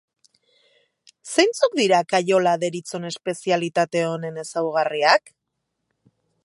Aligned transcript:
Zeintzuk 1.33 1.75
dira 1.81 1.99
kaiola 2.13 2.55
deritzon 2.65 3.05
espezialitate 3.11 4.05
honen 4.15 4.43
ezaugarriak? 4.47 5.35